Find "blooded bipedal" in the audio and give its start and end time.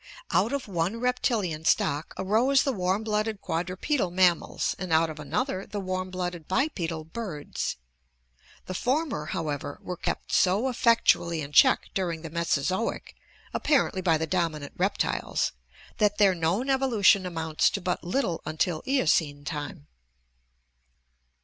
6.09-7.03